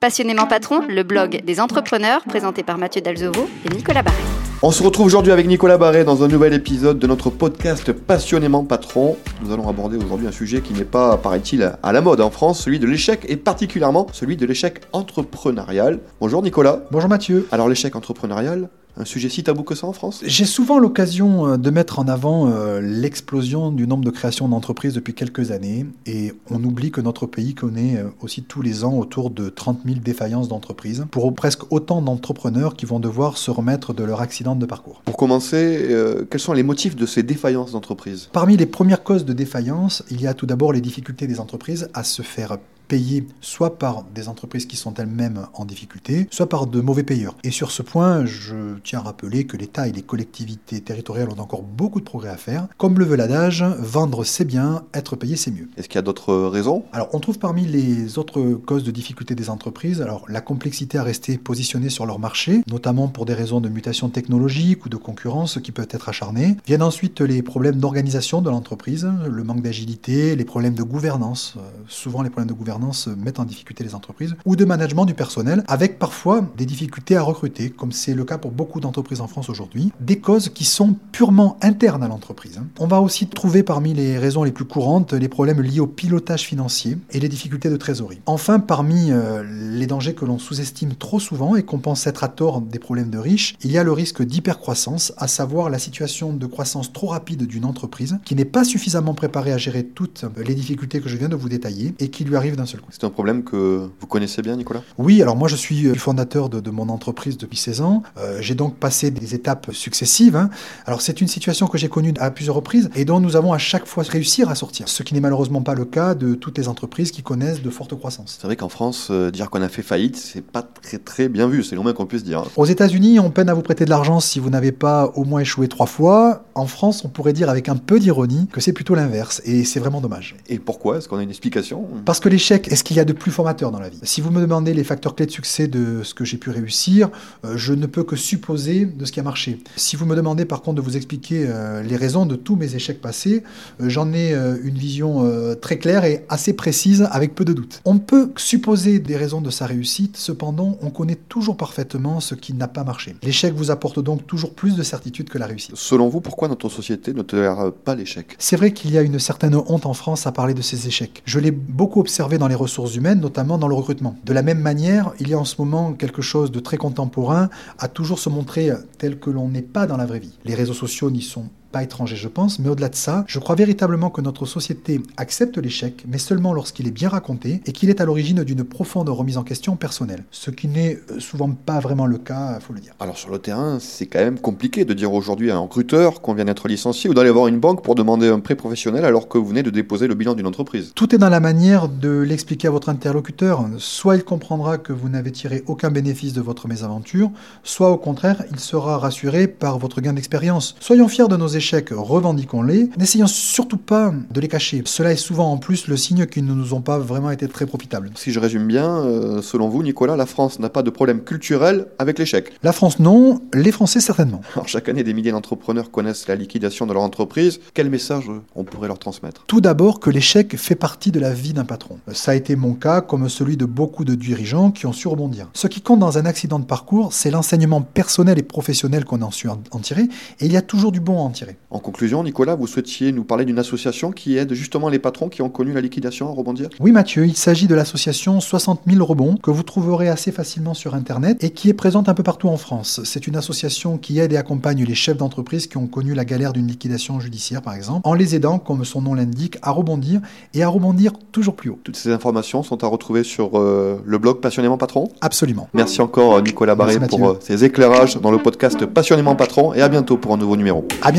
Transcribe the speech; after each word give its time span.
Passionnément 0.00 0.46
Patron, 0.46 0.82
le 0.86 1.02
blog 1.02 1.42
des 1.44 1.60
entrepreneurs 1.60 2.24
présenté 2.24 2.62
par 2.62 2.76
Mathieu 2.76 3.00
Dalzovo 3.00 3.48
et 3.64 3.74
Nicolas 3.74 4.02
Barret. 4.02 4.18
On 4.62 4.70
se 4.70 4.82
retrouve 4.82 5.06
aujourd'hui 5.06 5.32
avec 5.32 5.46
Nicolas 5.46 5.78
Barret 5.78 6.04
dans 6.04 6.22
un 6.22 6.28
nouvel 6.28 6.52
épisode 6.52 6.98
de 6.98 7.06
notre 7.06 7.30
podcast 7.30 7.92
Passionnément 7.92 8.64
Patron. 8.64 9.16
Nous 9.42 9.52
allons 9.52 9.68
aborder 9.68 9.96
aujourd'hui 9.96 10.26
un 10.26 10.32
sujet 10.32 10.60
qui 10.60 10.72
n'est 10.72 10.84
pas, 10.84 11.16
paraît-il, 11.16 11.72
à 11.82 11.92
la 11.92 12.00
mode 12.00 12.20
en 12.20 12.30
France, 12.30 12.62
celui 12.62 12.78
de 12.78 12.86
l'échec 12.86 13.24
et 13.28 13.36
particulièrement 13.36 14.06
celui 14.12 14.36
de 14.36 14.46
l'échec 14.46 14.80
entrepreneurial. 14.92 16.00
Bonjour 16.20 16.42
Nicolas. 16.42 16.80
Bonjour 16.90 17.08
Mathieu. 17.08 17.46
Alors 17.50 17.68
l'échec 17.68 17.96
entrepreneurial, 17.96 18.68
un 18.96 19.04
sujet 19.04 19.28
si 19.28 19.42
tabou 19.42 19.62
que 19.62 19.74
ça 19.74 19.86
en 19.86 19.92
France? 19.92 20.22
J'ai 20.24 20.44
souvent 20.44 20.78
l'occasion 20.78 21.48
euh, 21.48 21.56
de 21.56 21.70
mettre 21.70 21.98
en 21.98 22.08
avant 22.08 22.48
euh, 22.48 22.80
l'explosion 22.80 23.70
du 23.70 23.86
nombre 23.86 24.04
de 24.04 24.10
créations 24.10 24.48
d'entreprises 24.48 24.94
depuis 24.94 25.14
quelques 25.14 25.50
années 25.50 25.86
et 26.06 26.32
on 26.50 26.62
oublie 26.62 26.90
que 26.90 27.00
notre 27.00 27.26
pays 27.26 27.54
connaît 27.54 27.96
euh, 27.96 28.04
aussi 28.20 28.42
tous 28.42 28.62
les 28.62 28.84
ans 28.84 28.94
autour 28.94 29.30
de 29.30 29.48
30 29.48 29.80
000 29.84 29.98
défaillances 29.98 30.48
d'entreprises 30.48 31.06
pour 31.10 31.34
presque 31.34 31.72
autant 31.72 32.02
d'entrepreneurs 32.02 32.76
qui 32.76 32.86
vont 32.86 33.00
devoir 33.00 33.36
se 33.36 33.50
remettre 33.50 33.94
de 33.94 34.04
leur 34.04 34.20
accident 34.20 34.54
de 34.54 34.66
parcours. 34.66 35.02
Pour 35.04 35.16
commencer, 35.16 35.88
quels 36.30 36.40
sont 36.40 36.52
les 36.52 36.62
motifs 36.62 36.96
de 36.96 37.06
ces 37.06 37.22
défaillances 37.22 37.72
d'entreprises? 37.72 38.28
Parmi 38.32 38.56
les 38.56 38.66
premières 38.66 39.02
causes 39.02 39.24
de 39.24 39.32
défaillance, 39.32 40.04
il 40.10 40.20
y 40.20 40.26
a 40.26 40.34
tout 40.34 40.46
d'abord 40.46 40.72
les 40.72 40.80
difficultés 40.80 41.26
des 41.26 41.40
entreprises 41.40 41.88
à 41.94 42.04
se 42.04 42.22
faire 42.22 42.58
payés 42.88 43.26
soit 43.40 43.78
par 43.78 44.04
des 44.14 44.28
entreprises 44.28 44.66
qui 44.66 44.76
sont 44.76 44.94
elles-mêmes 44.94 45.46
en 45.54 45.64
difficulté, 45.64 46.28
soit 46.30 46.48
par 46.48 46.66
de 46.66 46.80
mauvais 46.80 47.02
payeurs. 47.02 47.36
Et 47.44 47.50
sur 47.50 47.70
ce 47.70 47.82
point, 47.82 48.24
je 48.24 48.78
tiens 48.84 49.00
à 49.00 49.02
rappeler 49.02 49.44
que 49.44 49.56
l'État 49.56 49.88
et 49.88 49.92
les 49.92 50.02
collectivités 50.02 50.80
territoriales 50.80 51.28
ont 51.30 51.40
encore 51.40 51.62
beaucoup 51.62 52.00
de 52.00 52.04
progrès 52.04 52.30
à 52.30 52.36
faire. 52.36 52.68
Comme 52.78 52.98
le 52.98 53.04
veut 53.04 53.16
l'adage, 53.16 53.64
vendre 53.78 54.24
c'est 54.24 54.44
bien, 54.44 54.84
être 54.94 55.16
payé 55.16 55.36
c'est 55.36 55.50
mieux. 55.50 55.68
Est-ce 55.76 55.88
qu'il 55.88 55.96
y 55.96 55.98
a 55.98 56.02
d'autres 56.02 56.34
raisons? 56.34 56.84
Alors 56.92 57.08
on 57.12 57.20
trouve 57.20 57.38
parmi 57.38 57.66
les 57.66 58.18
autres 58.18 58.42
causes 58.66 58.84
de 58.84 58.90
difficulté 58.90 59.34
des 59.34 59.50
entreprises, 59.50 60.00
alors 60.00 60.24
la 60.28 60.40
complexité 60.40 60.98
à 60.98 61.02
rester 61.02 61.38
positionné 61.38 61.88
sur 61.88 62.06
leur 62.06 62.18
marché, 62.18 62.62
notamment 62.68 63.08
pour 63.08 63.24
des 63.24 63.34
raisons 63.34 63.60
de 63.60 63.68
mutation 63.68 64.08
technologique 64.08 64.86
ou 64.86 64.88
de 64.88 64.96
concurrence 64.96 65.58
qui 65.62 65.72
peuvent 65.72 65.88
être 65.90 66.08
acharnées. 66.08 66.56
Viennent 66.66 66.82
ensuite 66.82 67.20
les 67.20 67.42
problèmes 67.42 67.76
d'organisation 67.76 68.42
de 68.42 68.50
l'entreprise, 68.50 69.08
le 69.26 69.44
manque 69.44 69.62
d'agilité, 69.62 70.36
les 70.36 70.44
problèmes 70.44 70.74
de 70.74 70.82
gouvernance. 70.82 71.54
Euh, 71.56 71.60
souvent 71.88 72.22
les 72.22 72.30
problèmes 72.30 72.48
de 72.48 72.54
gouvernance 72.54 72.73
mettent 73.08 73.40
en 73.40 73.44
difficulté 73.44 73.84
les 73.84 73.94
entreprises, 73.94 74.34
ou 74.44 74.56
de 74.56 74.64
management 74.64 75.04
du 75.04 75.14
personnel, 75.14 75.64
avec 75.66 75.98
parfois 75.98 76.44
des 76.56 76.66
difficultés 76.66 77.16
à 77.16 77.22
recruter, 77.22 77.70
comme 77.70 77.92
c'est 77.92 78.14
le 78.14 78.24
cas 78.24 78.38
pour 78.38 78.50
beaucoup 78.50 78.80
d'entreprises 78.80 79.20
en 79.20 79.26
France 79.26 79.48
aujourd'hui, 79.48 79.92
des 80.00 80.18
causes 80.18 80.48
qui 80.48 80.64
sont 80.64 80.96
purement 81.12 81.56
internes 81.62 82.02
à 82.02 82.08
l'entreprise. 82.08 82.60
On 82.78 82.86
va 82.86 83.00
aussi 83.00 83.26
trouver 83.26 83.62
parmi 83.62 83.94
les 83.94 84.18
raisons 84.18 84.44
les 84.44 84.52
plus 84.52 84.64
courantes 84.64 85.12
les 85.12 85.28
problèmes 85.28 85.60
liés 85.60 85.80
au 85.80 85.86
pilotage 85.86 86.42
financier 86.42 86.98
et 87.10 87.20
les 87.20 87.28
difficultés 87.28 87.70
de 87.70 87.76
trésorerie. 87.76 88.20
Enfin, 88.26 88.60
parmi 88.60 89.10
euh, 89.10 89.42
les 89.44 89.86
dangers 89.86 90.14
que 90.14 90.24
l'on 90.24 90.38
sous-estime 90.38 90.94
trop 90.94 91.20
souvent 91.20 91.56
et 91.56 91.62
qu'on 91.62 91.78
pense 91.78 92.06
être 92.06 92.24
à 92.24 92.28
tort 92.28 92.60
des 92.60 92.78
problèmes 92.78 93.10
de 93.10 93.18
riches, 93.18 93.54
il 93.62 93.70
y 93.70 93.78
a 93.78 93.84
le 93.84 93.92
risque 93.92 94.22
d'hypercroissance, 94.22 95.12
à 95.16 95.28
savoir 95.28 95.70
la 95.70 95.78
situation 95.78 96.32
de 96.32 96.46
croissance 96.46 96.92
trop 96.92 97.08
rapide 97.08 97.46
d'une 97.46 97.64
entreprise 97.64 98.18
qui 98.24 98.34
n'est 98.34 98.44
pas 98.44 98.64
suffisamment 98.64 99.14
préparée 99.14 99.52
à 99.52 99.58
gérer 99.58 99.84
toutes 99.84 100.24
les 100.36 100.54
difficultés 100.54 101.00
que 101.00 101.08
je 101.08 101.16
viens 101.16 101.28
de 101.28 101.36
vous 101.36 101.48
détailler 101.48 101.94
et 101.98 102.08
qui 102.08 102.24
lui 102.24 102.36
arrive 102.36 102.56
d'un 102.56 102.63
c'est 102.66 103.04
un 103.04 103.10
problème 103.10 103.44
que 103.44 103.88
vous 103.98 104.06
connaissez 104.06 104.42
bien, 104.42 104.56
Nicolas? 104.56 104.82
Oui, 104.98 105.22
alors 105.22 105.36
moi 105.36 105.48
je 105.48 105.56
suis 105.56 105.86
euh, 105.86 105.94
fondateur 105.94 106.48
de, 106.48 106.70
mon 106.70 106.88
entreprise 106.88 107.38
depuis 107.38 107.56
16 107.56 107.80
ans. 107.80 108.02
Euh, 108.18 108.38
j'ai 108.40 108.54
donc 108.54 108.76
passé 108.76 109.10
des 109.10 109.34
étapes 109.34 109.70
successives. 109.72 110.36
Hein. 110.36 110.50
Alors 110.86 111.00
c'est 111.00 111.20
une 111.20 111.28
situation 111.28 111.66
que 111.66 111.78
j'ai 111.78 111.88
connue 111.88 112.14
à 112.18 112.30
plusieurs 112.30 112.56
reprises 112.56 112.90
et 112.94 113.04
dont 113.04 113.20
nous 113.20 113.36
avons 113.36 113.52
à 113.52 113.58
chaque 113.58 113.86
fois 113.86 114.04
réussir 114.04 114.48
à 114.48 114.54
sortir. 114.54 114.88
Ce 114.88 115.02
qui 115.02 115.14
n'est 115.14 115.20
malheureusement 115.20 115.62
pas 115.62 115.74
le 115.74 115.84
cas 115.84 116.14
de 116.14 116.34
toutes 116.34 116.58
les 116.58 116.68
entreprises 116.68 117.10
qui 117.10 117.22
connaissent 117.22 117.62
de 117.62 117.70
fortes 117.70 117.94
croissances. 117.94 118.38
C'est 118.40 118.46
vrai 118.46 118.56
qu'en 118.56 118.68
France, 118.68 119.08
euh, 119.10 119.30
dire 119.30 119.50
qu'on 119.50 119.62
a 119.62 119.68
fait 119.68 119.82
faillite, 119.82 120.16
c'est 120.16 120.44
pas 120.44 120.62
très 120.62 120.98
très 120.98 121.28
bien 121.28 121.48
vu. 121.48 121.62
C'est 121.62 121.76
le 121.76 121.82
moins 121.82 121.92
qu'on 121.92 122.06
puisse 122.06 122.24
dire. 122.24 122.40
Hein. 122.40 122.48
Aux 122.56 122.66
États-Unis, 122.66 123.18
on 123.20 123.30
peine 123.30 123.48
à 123.48 123.54
vous 123.54 123.62
prêter 123.62 123.84
de 123.84 123.90
l'argent 123.90 124.20
si 124.20 124.40
vous 124.40 124.50
n'avez 124.50 124.72
pas 124.72 125.12
au 125.14 125.24
moins 125.24 125.40
échoué 125.40 125.68
trois 125.68 125.86
fois. 125.86 126.44
En 126.54 126.66
France, 126.66 127.04
on 127.04 127.08
pourrait 127.08 127.32
dire 127.32 127.48
avec 127.48 127.68
un 127.68 127.76
peu 127.76 127.98
d'ironie 127.98 128.48
que 128.52 128.60
c'est 128.60 128.72
plutôt 128.72 128.94
l'inverse 128.94 129.42
et 129.44 129.64
c'est 129.64 129.80
vraiment 129.80 130.00
dommage. 130.00 130.36
Et 130.48 130.58
pourquoi? 130.58 130.98
Est-ce 130.98 131.08
qu'on 131.08 131.18
a 131.18 131.22
une 131.22 131.30
explication? 131.30 131.86
Parce 132.04 132.20
que 132.20 132.28
est-ce 132.54 132.84
qu'il 132.84 132.96
y 132.96 133.00
a 133.00 133.04
de 133.04 133.12
plus 133.12 133.30
formateur 133.30 133.70
dans 133.70 133.80
la 133.80 133.88
vie? 133.88 133.98
Si 134.02 134.20
vous 134.20 134.30
me 134.30 134.40
demandez 134.40 134.74
les 134.74 134.84
facteurs 134.84 135.14
clés 135.14 135.26
de 135.26 135.30
succès 135.30 135.68
de 135.68 136.02
ce 136.02 136.14
que 136.14 136.24
j'ai 136.24 136.36
pu 136.36 136.50
réussir, 136.50 137.10
euh, 137.44 137.56
je 137.56 137.72
ne 137.72 137.86
peux 137.86 138.04
que 138.04 138.16
supposer 138.16 138.86
de 138.86 139.04
ce 139.04 139.12
qui 139.12 139.20
a 139.20 139.22
marché. 139.22 139.58
Si 139.76 139.96
vous 139.96 140.06
me 140.06 140.16
demandez 140.16 140.44
par 140.44 140.62
contre 140.62 140.76
de 140.76 140.80
vous 140.80 140.96
expliquer 140.96 141.44
euh, 141.46 141.82
les 141.82 141.96
raisons 141.96 142.26
de 142.26 142.36
tous 142.36 142.56
mes 142.56 142.74
échecs 142.74 143.00
passés, 143.00 143.42
euh, 143.80 143.88
j'en 143.88 144.12
ai 144.12 144.34
une 144.34 144.76
vision 144.76 145.24
très 145.60 145.78
claire 145.78 146.04
et 146.04 146.24
assez 146.28 146.52
précise 146.52 147.06
avec 147.10 147.34
peu 147.34 147.44
de 147.44 147.52
doute. 147.52 147.80
On 147.84 147.98
peut 147.98 148.30
supposer 148.36 148.98
des 148.98 149.16
raisons 149.16 149.40
de 149.40 149.50
sa 149.50 149.66
réussite, 149.66 150.16
cependant 150.16 150.78
on 150.82 150.90
connaît 150.90 151.18
toujours 151.28 151.56
parfaitement 151.56 152.20
ce 152.20 152.34
qui 152.34 152.54
n'a 152.54 152.68
pas 152.68 152.84
marché. 152.84 153.16
L'échec 153.22 153.54
vous 153.54 153.70
apporte 153.70 154.00
donc 154.00 154.26
toujours 154.26 154.54
plus 154.54 154.76
de 154.76 154.82
certitude 154.82 155.28
que 155.28 155.38
la 155.38 155.46
réussite. 155.46 155.76
Selon 155.76 156.08
vous, 156.08 156.20
pourquoi 156.20 156.48
notre 156.48 156.68
société 156.68 157.12
ne 157.12 157.22
tolère 157.22 157.72
pas 157.84 157.94
l'échec? 157.94 158.36
C'est 158.38 158.56
vrai 158.56 158.72
qu'il 158.72 158.92
y 158.92 158.98
a 158.98 159.02
une 159.02 159.18
certaine 159.18 159.54
honte 159.54 159.86
en 159.86 159.94
France 159.94 160.26
à 160.26 160.32
parler 160.32 160.54
de 160.54 160.62
ces 160.62 160.86
échecs. 160.86 161.22
Je 161.24 161.38
l'ai 161.38 161.50
beaucoup 161.50 162.00
observé 162.00 162.38
dans 162.38 162.43
les 162.48 162.54
ressources 162.54 162.94
humaines, 162.94 163.20
notamment 163.20 163.58
dans 163.58 163.68
le 163.68 163.74
recrutement. 163.74 164.16
De 164.24 164.32
la 164.32 164.42
même 164.42 164.60
manière, 164.60 165.12
il 165.20 165.28
y 165.28 165.34
a 165.34 165.38
en 165.38 165.44
ce 165.44 165.56
moment 165.58 165.92
quelque 165.92 166.22
chose 166.22 166.50
de 166.50 166.60
très 166.60 166.76
contemporain 166.76 167.48
à 167.78 167.88
toujours 167.88 168.18
se 168.18 168.28
montrer 168.28 168.70
tel 168.98 169.18
que 169.18 169.30
l'on 169.30 169.48
n'est 169.48 169.62
pas 169.62 169.86
dans 169.86 169.96
la 169.96 170.06
vraie 170.06 170.20
vie. 170.20 170.38
Les 170.44 170.54
réseaux 170.54 170.74
sociaux 170.74 171.10
n'y 171.10 171.22
sont 171.22 171.48
pas 171.74 171.82
étranger, 171.82 172.14
je 172.14 172.28
pense, 172.28 172.60
mais 172.60 172.68
au-delà 172.68 172.88
de 172.88 172.94
ça, 172.94 173.24
je 173.26 173.40
crois 173.40 173.56
véritablement 173.56 174.08
que 174.08 174.20
notre 174.20 174.46
société 174.46 175.00
accepte 175.16 175.58
l'échec, 175.58 176.04
mais 176.06 176.18
seulement 176.18 176.52
lorsqu'il 176.52 176.86
est 176.86 176.92
bien 176.92 177.08
raconté 177.08 177.62
et 177.66 177.72
qu'il 177.72 177.90
est 177.90 178.00
à 178.00 178.04
l'origine 178.04 178.44
d'une 178.44 178.62
profonde 178.62 179.08
remise 179.08 179.38
en 179.38 179.42
question 179.42 179.74
personnelle. 179.74 180.22
Ce 180.30 180.52
qui 180.52 180.68
n'est 180.68 181.00
euh, 181.10 181.18
souvent 181.18 181.50
pas 181.50 181.80
vraiment 181.80 182.06
le 182.06 182.18
cas, 182.18 182.60
faut 182.60 182.74
le 182.74 182.78
dire. 182.78 182.92
Alors 183.00 183.18
sur 183.18 183.28
le 183.28 183.40
terrain, 183.40 183.78
c'est 183.80 184.06
quand 184.06 184.20
même 184.20 184.38
compliqué 184.38 184.84
de 184.84 184.94
dire 184.94 185.12
aujourd'hui 185.12 185.50
à 185.50 185.56
un 185.56 185.58
recruteur 185.58 186.20
qu'on 186.20 186.34
vient 186.34 186.44
d'être 186.44 186.68
licencié 186.68 187.10
ou 187.10 187.14
d'aller 187.14 187.32
voir 187.32 187.48
une 187.48 187.58
banque 187.58 187.82
pour 187.82 187.96
demander 187.96 188.28
un 188.28 188.38
prêt 188.38 188.54
professionnel 188.54 189.04
alors 189.04 189.26
que 189.26 189.36
vous 189.36 189.46
venez 189.46 189.64
de 189.64 189.70
déposer 189.70 190.06
le 190.06 190.14
bilan 190.14 190.34
d'une 190.34 190.46
entreprise. 190.46 190.92
Tout 190.94 191.12
est 191.12 191.18
dans 191.18 191.28
la 191.28 191.40
manière 191.40 191.88
de 191.88 192.20
l'expliquer 192.20 192.68
à 192.68 192.70
votre 192.70 192.88
interlocuteur. 192.88 193.64
Soit 193.78 194.14
il 194.14 194.22
comprendra 194.22 194.78
que 194.78 194.92
vous 194.92 195.08
n'avez 195.08 195.32
tiré 195.32 195.64
aucun 195.66 195.90
bénéfice 195.90 196.34
de 196.34 196.40
votre 196.40 196.68
mésaventure, 196.68 197.32
soit 197.64 197.90
au 197.90 197.96
contraire, 197.96 198.44
il 198.52 198.60
sera 198.60 198.96
rassuré 198.96 199.48
par 199.48 199.80
votre 199.80 200.00
gain 200.00 200.12
d'expérience. 200.12 200.76
Soyons 200.78 201.08
fiers 201.08 201.26
de 201.26 201.36
nos 201.36 201.48
échecs 201.48 201.63
revendiquons-les. 201.72 202.90
N'essayons 202.98 203.26
surtout 203.26 203.76
pas 203.76 204.12
de 204.30 204.40
les 204.40 204.48
cacher. 204.48 204.82
Cela 204.84 205.12
est 205.12 205.16
souvent 205.16 205.50
en 205.50 205.56
plus 205.56 205.88
le 205.88 205.96
signe 205.96 206.26
qu'ils 206.26 206.44
ne 206.44 206.54
nous 206.54 206.74
ont 206.74 206.80
pas 206.80 206.98
vraiment 206.98 207.30
été 207.30 207.48
très 207.48 207.66
profitables. 207.66 208.10
Si 208.16 208.32
je 208.32 208.40
résume 208.40 208.66
bien, 208.66 208.98
euh, 208.98 209.42
selon 209.42 209.68
vous, 209.68 209.82
Nicolas, 209.82 210.16
la 210.16 210.26
France 210.26 210.58
n'a 210.58 210.68
pas 210.68 210.82
de 210.82 210.90
problème 210.90 211.22
culturel 211.22 211.86
avec 211.98 212.18
l'échec 212.18 212.52
La 212.62 212.72
France 212.72 212.98
non, 212.98 213.40
les 213.52 213.72
Français 213.72 214.00
certainement. 214.00 214.40
Alors 214.54 214.68
chaque 214.68 214.88
année, 214.88 215.02
des 215.02 215.14
milliers 215.14 215.32
d'entrepreneurs 215.32 215.90
connaissent 215.90 216.28
la 216.28 216.36
liquidation 216.36 216.86
de 216.86 216.92
leur 216.92 217.02
entreprise. 217.02 217.60
Quel 217.74 217.90
message 217.90 218.30
on 218.54 218.64
pourrait 218.64 218.88
leur 218.88 218.98
transmettre? 218.98 219.44
Tout 219.46 219.60
d'abord 219.60 220.00
que 220.00 220.10
l'échec 220.10 220.56
fait 220.56 220.74
partie 220.74 221.10
de 221.10 221.20
la 221.20 221.32
vie 221.32 221.52
d'un 221.52 221.64
patron. 221.64 221.98
Ça 222.12 222.32
a 222.32 222.34
été 222.34 222.56
mon 222.56 222.74
cas 222.74 223.00
comme 223.00 223.28
celui 223.28 223.56
de 223.56 223.64
beaucoup 223.64 224.04
de 224.04 224.14
dirigeants 224.14 224.70
qui 224.70 224.86
ont 224.86 224.92
su 224.92 225.08
rebondir. 225.08 225.48
Ce 225.54 225.66
qui 225.66 225.80
compte 225.80 226.00
dans 226.00 226.18
un 226.18 226.26
accident 226.26 226.58
de 226.58 226.64
parcours, 226.64 227.12
c'est 227.12 227.30
l'enseignement 227.30 227.82
personnel 227.82 228.38
et 228.38 228.42
professionnel 228.42 229.04
qu'on 229.04 229.22
a 229.22 229.30
su 229.30 229.48
en 229.48 229.78
tirer, 229.78 230.02
et 230.40 230.46
il 230.46 230.52
y 230.52 230.56
a 230.56 230.62
toujours 230.62 230.92
du 230.92 231.00
bon 231.00 231.18
à 231.18 231.22
en 231.22 231.30
tirer. 231.30 231.53
En 231.70 231.78
conclusion, 231.78 232.22
Nicolas, 232.22 232.54
vous 232.54 232.66
souhaitiez 232.66 233.12
nous 233.12 233.24
parler 233.24 233.44
d'une 233.44 233.58
association 233.58 234.12
qui 234.12 234.36
aide 234.36 234.52
justement 234.54 234.88
les 234.88 234.98
patrons 234.98 235.28
qui 235.28 235.42
ont 235.42 235.48
connu 235.48 235.72
la 235.72 235.80
liquidation 235.80 236.28
à 236.28 236.32
rebondir? 236.32 236.68
Oui 236.80 236.92
Mathieu, 236.92 237.26
il 237.26 237.36
s'agit 237.36 237.66
de 237.66 237.74
l'association 237.74 238.40
60 238.40 238.82
000 238.86 239.04
rebonds 239.04 239.36
que 239.36 239.50
vous 239.50 239.62
trouverez 239.62 240.08
assez 240.08 240.32
facilement 240.32 240.74
sur 240.74 240.94
Internet 240.94 241.42
et 241.42 241.50
qui 241.50 241.68
est 241.68 241.74
présente 241.74 242.08
un 242.08 242.14
peu 242.14 242.22
partout 242.22 242.48
en 242.48 242.56
France. 242.56 243.00
C'est 243.04 243.26
une 243.26 243.36
association 243.36 243.98
qui 243.98 244.18
aide 244.18 244.32
et 244.32 244.36
accompagne 244.36 244.84
les 244.84 244.94
chefs 244.94 245.16
d'entreprise 245.16 245.66
qui 245.66 245.76
ont 245.76 245.86
connu 245.86 246.14
la 246.14 246.24
galère 246.24 246.52
d'une 246.52 246.66
liquidation 246.66 247.20
judiciaire 247.20 247.62
par 247.62 247.74
exemple, 247.74 248.00
en 248.04 248.14
les 248.14 248.34
aidant, 248.34 248.58
comme 248.58 248.84
son 248.84 249.02
nom 249.02 249.14
l'indique, 249.14 249.58
à 249.62 249.70
rebondir 249.70 250.20
et 250.54 250.62
à 250.62 250.68
rebondir 250.68 251.12
toujours 251.32 251.54
plus 251.56 251.70
haut. 251.70 251.78
Toutes 251.82 251.96
ces 251.96 252.10
informations 252.10 252.62
sont 252.62 252.84
à 252.84 252.86
retrouver 252.86 253.24
sur 253.24 253.58
euh, 253.58 254.00
le 254.04 254.18
blog 254.18 254.40
Passionnément 254.40 254.78
Patron 254.78 255.08
Absolument. 255.20 255.68
Merci 255.74 256.00
encore 256.00 256.40
Nicolas 256.42 256.74
Barré 256.74 256.98
pour 257.00 257.28
euh, 257.28 257.38
ces 257.40 257.64
éclairages 257.64 258.20
dans 258.20 258.30
le 258.30 258.38
podcast 258.38 258.86
Passionnément 258.86 259.34
Patron 259.34 259.74
et 259.74 259.82
à 259.82 259.88
bientôt 259.88 260.16
pour 260.16 260.32
un 260.34 260.36
nouveau 260.36 260.56
numéro. 260.56 260.86
À 261.02 261.12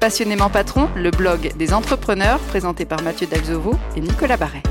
Passionnément 0.00 0.48
Patron, 0.48 0.88
le 0.96 1.10
blog 1.10 1.52
des 1.56 1.74
entrepreneurs 1.74 2.38
présenté 2.38 2.86
par 2.86 3.02
Mathieu 3.02 3.26
Dalzovo 3.26 3.74
et 3.96 4.00
Nicolas 4.00 4.38
Barret. 4.38 4.62